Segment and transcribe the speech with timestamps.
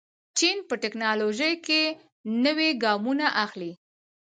[0.37, 1.81] چین په تکنالوژۍ کې
[2.45, 3.71] نوي ګامونه اخلي.